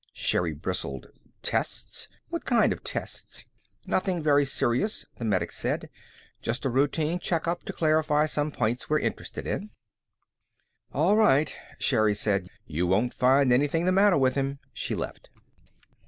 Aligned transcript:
Sherri 0.13 0.55
bristled. 0.55 1.11
"Tests? 1.43 2.07
What 2.29 2.43
kind 2.43 2.73
of 2.73 2.83
tests?" 2.83 3.45
"Nothing 3.85 4.19
very 4.23 4.45
serious," 4.45 5.05
the 5.17 5.25
medic 5.25 5.51
said. 5.51 5.91
"Just 6.41 6.65
a 6.65 6.71
routine 6.71 7.19
checkup 7.19 7.61
to 7.65 7.71
clarify 7.73 8.25
some 8.25 8.51
points 8.51 8.89
we're 8.89 8.97
interested 8.97 9.45
in." 9.45 9.69
"All 10.91 11.15
right," 11.15 11.53
Sherri 11.77 12.15
said. 12.15 12.47
"You 12.65 12.87
won't 12.87 13.13
find 13.13 13.53
anything 13.53 13.85
the 13.85 13.91
matter 13.91 14.17
with 14.17 14.33
him." 14.33 14.57
She 14.73 14.95
left. 14.95 15.29